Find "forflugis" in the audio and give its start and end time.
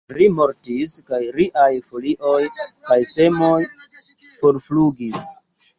4.43-5.27